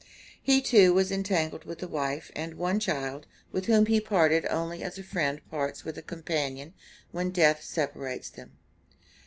He 0.41 0.63
too 0.63 0.95
was 0.95 1.11
entangled 1.11 1.65
with 1.65 1.83
a 1.83 1.87
wife 1.87 2.31
and 2.35 2.55
one 2.55 2.79
child, 2.79 3.27
with 3.51 3.67
whom 3.67 3.85
he 3.85 4.01
parted 4.01 4.47
only 4.47 4.81
as 4.81 4.97
a 4.97 5.03
friend 5.03 5.39
parts 5.51 5.85
with 5.85 5.95
a 5.95 6.01
companion 6.01 6.73
when 7.11 7.29
death 7.29 7.61
separates 7.63 8.31
them. 8.31 8.53